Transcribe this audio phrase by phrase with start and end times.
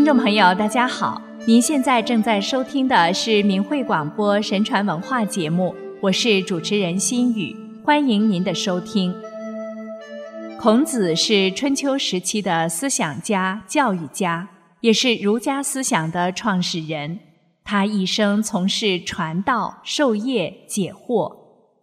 [0.00, 1.20] 听众朋友，大家好！
[1.44, 9.14] 您现在正在收听的是明慧广播神传文化节目，我是主持人心雨，欢迎您的收听。
[10.58, 14.48] 孔子是春秋时期的思想家、教育家，
[14.80, 17.18] 也是儒家思想的创始人。
[17.62, 21.30] 他一生从事传道、授业、解惑，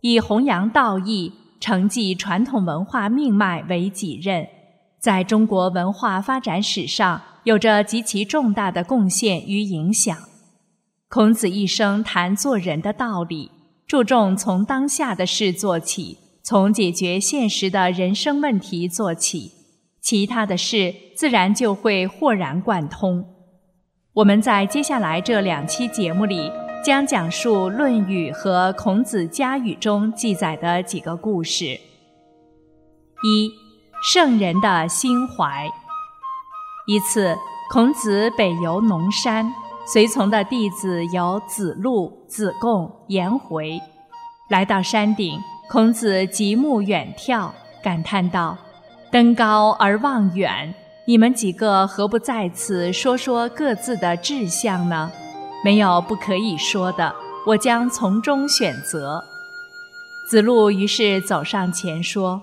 [0.01, 4.47] 以弘扬道义、承继传统文化命脉为己任，
[4.99, 7.21] 在中国文化发展史上。
[7.47, 10.17] 有着极其重大的贡献与影响。
[11.07, 13.49] 孔子一生谈做人的道理，
[13.87, 19.53] 注重从当下的事做起，从解决现实的人生问题做起，
[20.01, 23.25] 其他的事自然就会豁然贯通。
[24.11, 26.51] 我们在接下来这两期节目里，
[26.83, 31.79] 将讲述《论语》和孔子家语中记载的几个故事。
[33.23, 33.49] 一，
[34.03, 35.71] 圣人的心怀。
[36.89, 37.37] 一次，
[37.69, 39.53] 孔子北游农山，
[39.85, 43.77] 随从的弟子有子路、子贡、颜回。
[44.49, 45.37] 来到山顶，
[45.69, 47.49] 孔子极目远眺，
[47.83, 48.57] 感叹道
[49.11, 50.73] ：“登高而望远，
[51.05, 55.11] 你们几个何不在此说说各自的志向呢？
[55.65, 57.13] 没有不可以说的，
[57.47, 59.21] 我将从中选择。”
[60.31, 62.41] 子路于是走上前说：“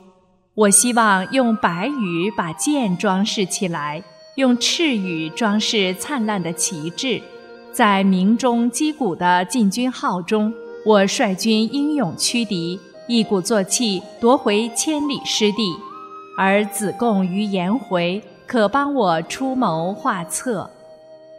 [0.55, 4.05] 我希望用白羽把剑装饰起来。”
[4.37, 7.23] 用赤羽装饰灿烂的旗帜，
[7.73, 10.53] 在鸣钟击鼓的进军号中，
[10.85, 15.73] 我率军英勇驱敌，一鼓作气夺回千里失地。
[16.37, 20.69] 而子贡与颜回可帮我出谋划策。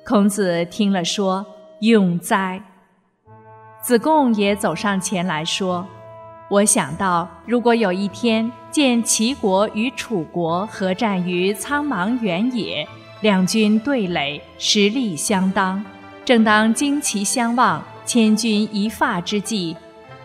[0.07, 1.45] 孔子听了说
[1.81, 2.63] ：“永哉！”
[3.83, 5.85] 子贡也走上前来说
[6.49, 12.85] ：“我想到，如果有一天……”见齐国与楚国合战于苍茫原野，
[13.21, 15.81] 两军对垒，实力相当。
[16.25, 19.73] 正当旌旗相望、千钧一发之际，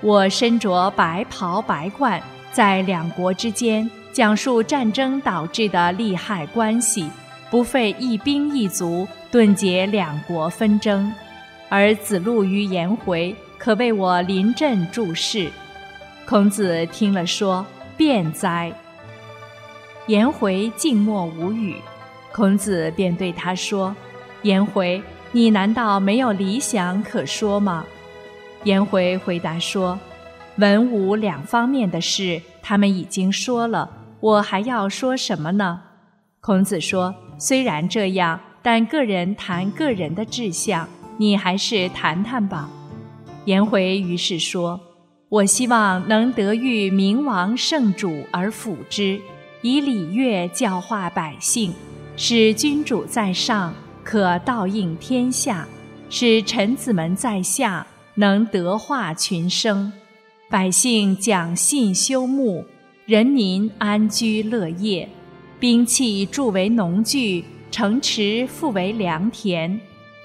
[0.00, 2.20] 我身着白袍白冠，
[2.50, 7.08] 在两国之间讲述战争导致的利害关系，
[7.53, 11.14] 不费一兵一卒，顿解两国纷争。
[11.69, 15.48] 而子路与颜回可为我临阵助势。
[16.26, 17.64] 孔子听了说。
[18.00, 18.72] 便哉！
[20.06, 21.76] 颜回静默无语，
[22.32, 23.94] 孔子便对他说
[24.40, 25.02] ：“颜回，
[25.32, 27.84] 你难道没有理想可说吗？”
[28.64, 30.00] 颜回回答说
[30.56, 33.90] ：“文武两方面的事，他们已经说了，
[34.20, 35.82] 我还要说什么呢？”
[36.40, 40.88] 孔子说：“虽然这样，但个人谈个人的志向，
[41.18, 42.70] 你还是谈谈吧。”
[43.44, 44.80] 颜回于是说。
[45.30, 49.20] 我希望能得遇明王圣主而辅之，
[49.62, 51.72] 以礼乐教化百姓，
[52.16, 55.68] 使君主在上可道应天下，
[56.08, 57.86] 使臣子们在下
[58.16, 59.92] 能德化群生，
[60.48, 62.64] 百姓讲信修睦，
[63.06, 65.08] 人民安居乐业，
[65.60, 69.80] 兵器铸为农具，城池复为良田，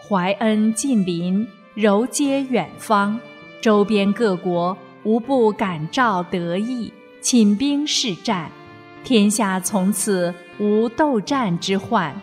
[0.09, 3.19] 怀恩近邻，柔接远方，
[3.61, 4.75] 周边各国。
[5.05, 8.51] 无不感召得意，请兵示战，
[9.03, 12.13] 天下从此无斗战之患。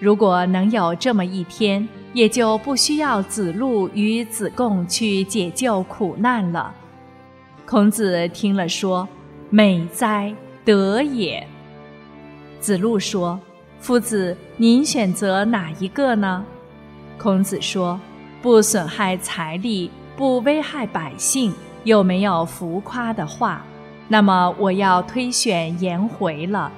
[0.00, 6.74] 如果能有这么一天，也就不需要子路与子贡去解救苦难了。
[7.64, 9.08] 孔子听了说
[9.48, 10.34] ：“美哉，
[10.64, 11.46] 德也！”
[12.60, 13.40] 子路说
[13.78, 16.44] ：“夫子，您选择哪一个呢？”
[17.16, 17.98] 孔子说
[18.42, 23.64] ：“不损害财力，不危害百姓。”又没有浮夸的话，
[24.08, 26.72] 那么我要推选颜回了。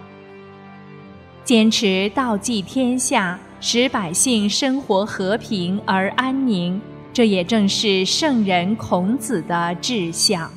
[1.45, 6.81] 坚持道济天下，使百姓生活和平而安宁，
[7.13, 10.51] 这也正是圣人孔子的志向。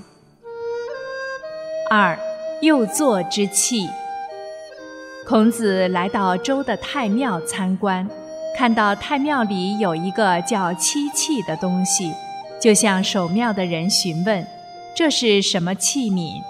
[1.91, 2.17] 二，
[2.61, 3.87] 又作之气。
[5.27, 8.09] 孔子来到周的太庙参观，
[8.57, 12.11] 看到太庙里有一个叫漆器的东西。
[12.61, 14.45] 就向守庙的人询问
[14.95, 16.41] ：“这是什么器皿？”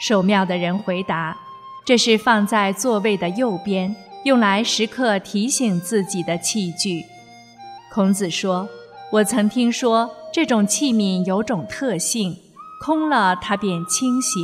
[0.00, 1.36] 守庙的人回答
[1.84, 3.94] ：“这是放在座位的右边，
[4.24, 7.04] 用来时刻提醒自己的器具。”
[7.92, 8.68] 孔子说
[9.12, 12.36] ：“我曾听说这种器皿有种特性，
[12.84, 14.38] 空了它便倾斜，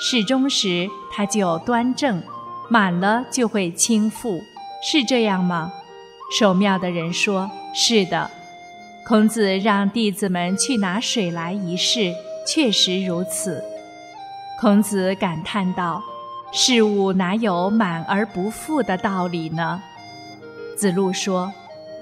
[0.00, 2.22] 适中时它就端正，
[2.68, 4.40] 满了就会倾覆，
[4.82, 5.72] 是这样吗？”
[6.38, 8.30] 守庙的人说：“是的。”
[9.06, 12.14] 孔子让弟子们去拿水来一试，
[12.46, 13.62] 确实如此。
[14.58, 16.02] 孔子感叹道
[16.50, 19.82] ：“事物哪有满而不复的道理呢？”
[20.78, 21.52] 子路说：“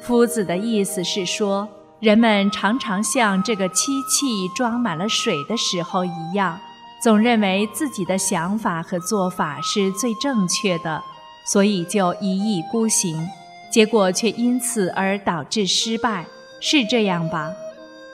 [0.01, 1.69] 夫子的意思是说，
[1.99, 6.61] 人们常常像这个漆器装满了水的时候一样，
[7.03, 11.03] 总认为自己的想法和做法是最正确的，
[11.45, 13.29] 所以就一意孤行，
[13.73, 16.25] 结果却因此而导致失败，
[16.63, 17.53] 是这样吧？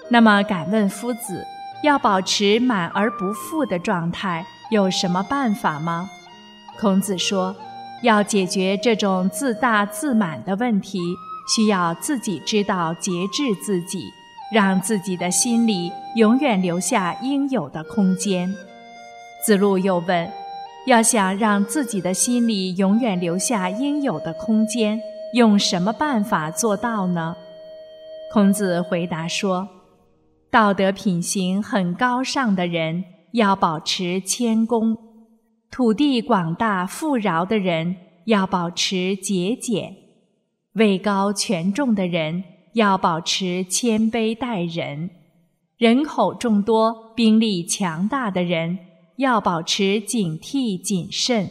[0.08, 1.46] 那么，敢问夫子，
[1.84, 6.10] 要保持满而不负的状态，有什么办法吗？”
[6.80, 7.54] 孔子说。
[8.00, 11.00] 要解决这种自大自满的问题，
[11.52, 13.98] 需要自己知道节制自己，
[14.54, 18.54] 让自己的心里永远留下应有的空间。
[19.44, 20.30] 子路又问
[20.86, 25.00] ：“要想让自己的心里永远留下应有的空间，
[25.32, 27.34] 用什么办法做到呢？”
[28.30, 29.66] 孔子回答说
[30.52, 33.02] ：“道德品行很高尚的人，
[33.32, 34.96] 要保持谦恭。”
[35.72, 37.96] 土地广大富饶的人
[38.26, 39.96] 要保持节俭，
[40.74, 42.44] 位高权重的人
[42.74, 45.08] 要保持谦卑待人，
[45.78, 48.78] 人口众多、兵力强大的人
[49.16, 51.48] 要保持警惕谨慎，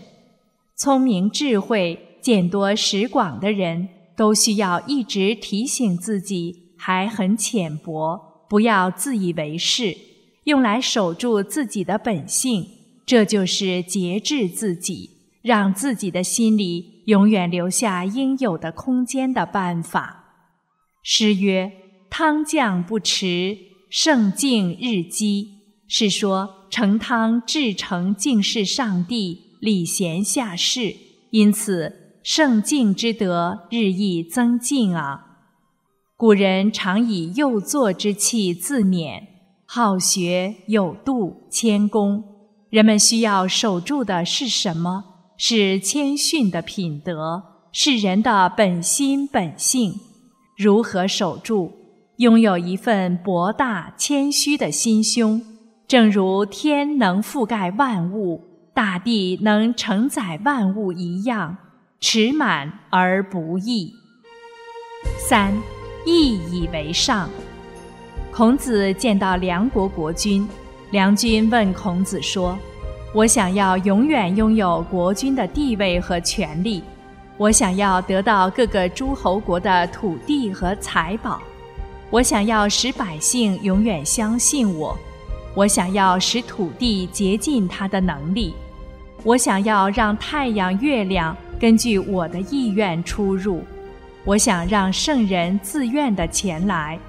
[0.75, 9.97] 聪明智慧、见多识广的人都需要一直提醒自己还很浅薄，不要自以为是，
[10.45, 12.65] 用来守住自己的本性。
[13.05, 15.09] 这就是节制自己，
[15.41, 20.25] 让自己的心里永远留下应有的空间的办法。
[21.03, 21.71] 诗曰
[22.11, 23.57] ：“汤降不迟，
[23.89, 25.53] 圣敬日积。”
[25.87, 30.93] 是说盛汤至诚敬事上帝，礼贤下士，
[31.29, 35.26] 因此圣敬之德日益增进啊。
[36.19, 39.21] 古人常以幼作之气自勉，
[39.67, 42.23] 好学有度，谦恭。
[42.71, 45.03] 人们需要守住的是什么？
[45.37, 49.93] 是谦逊的品德，是人的本心本性。
[50.57, 51.71] 如何守住？
[52.15, 55.39] 拥有一份博大谦虚的心胸，
[55.87, 58.43] 正如天能覆盖万物，
[58.73, 61.55] 大地能承载万物一样，
[61.99, 63.93] 持满而不溢。
[65.29, 65.53] 三，
[66.07, 67.29] 义以为上。
[68.31, 70.47] 孔子见到梁国国君。
[70.91, 72.57] 梁君问孔子说
[73.13, 76.81] ：“我想要永远拥有国君的地位和权力，
[77.37, 81.41] 我想要得到各个诸侯国的土地和财宝，
[82.09, 84.97] 我想要使百姓永远相信我，
[85.55, 88.53] 我想要使土地竭尽它的能力，
[89.23, 93.61] 我想要让太阳、月亮根据我的意愿出入，
[94.27, 96.99] 我想让圣人自愿的前来。”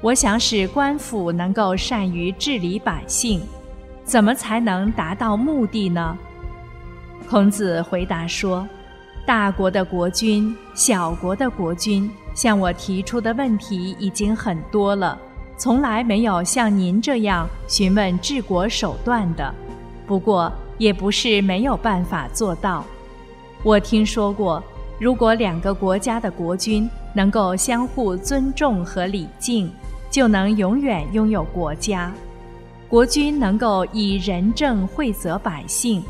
[0.00, 3.40] 我想使官府能够善于治理百姓，
[4.02, 6.18] 怎么才能达到目的呢？
[7.28, 8.66] 孔子回答说
[9.24, 15.16] ：“大国的国君、小国的国君向我提出的问题已经很多了，
[15.56, 19.54] 从来没有像您这样询问治国手段的。
[20.04, 22.84] 不过，也不是没有办法做到。
[23.62, 24.60] 我听说过，
[25.02, 29.68] 如果两个国家的国君能够相互尊重和礼敬。”
[30.12, 32.12] 就能永远拥有国家，
[32.86, 36.02] 国君能够以仁政惠泽百姓，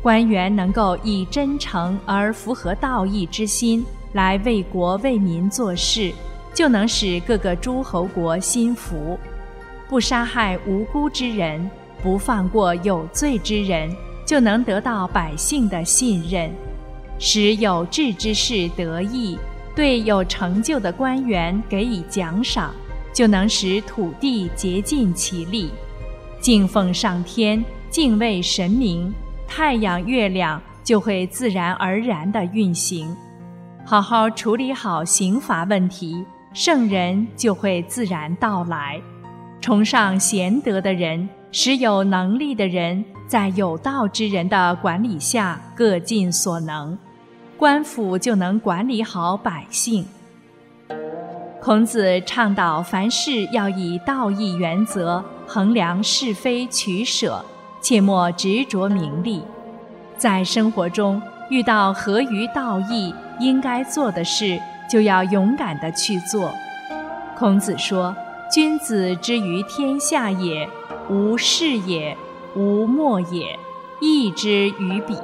[0.00, 6.12] 官员能够以真诚而符合道义之心来为国为民做事，
[6.54, 9.18] 就能使各个诸侯国心服。
[9.88, 11.68] 不杀害无辜之人，
[12.00, 13.90] 不放过有罪之人，
[14.24, 16.48] 就能得到百姓的信任，
[17.18, 19.38] 使有志之士得意，
[19.74, 22.72] 对有成就的官员给予奖赏。
[23.10, 25.70] 就能使土地竭尽其力，
[26.40, 29.12] 敬奉上天，敬畏神明，
[29.48, 33.16] 太阳、月亮就会自然而然地运行。
[33.84, 39.00] 好好处理好刑罚问题，圣人就会自然到来。
[39.60, 46.96] 崇尚贤德的人，使有能力的人在有道之人的管理下各尽所能，
[47.58, 50.06] 官府就能管理好百姓。
[51.60, 57.44] 孔子倡导凡事要以道义原则衡量是非取舍，
[57.80, 59.42] 切莫执着名利。
[60.16, 66.52] 在生活中遇到合于道义应该做的事，就要勇敢地去做。
[67.36, 68.14] 孔子说
[68.52, 70.68] ：“君子之于天下也，
[71.10, 72.16] 无事也，
[72.54, 73.58] 无莫也，
[74.00, 75.16] 义之于彼。”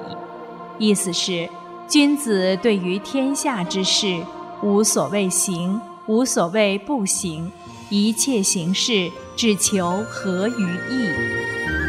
[0.78, 1.48] 意思是，
[1.88, 4.24] 君子对于天下之事，
[4.62, 5.80] 无所谓行。
[6.06, 7.50] 无所谓不行，
[7.88, 11.83] 一切行事只求合于义。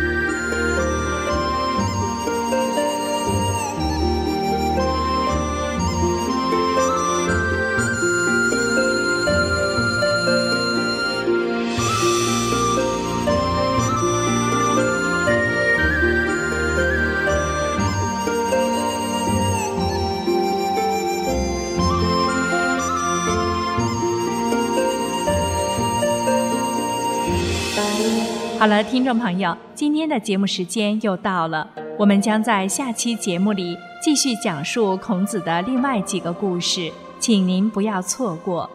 [28.57, 31.69] 好了，听众朋友，今天的节目时间又到了，
[31.99, 38.69] 我们将在下期节目里继续讲述孔子的另外几个故事，请您不要错过。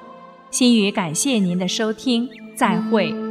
[0.50, 3.29] 心语感谢您的收听，再会。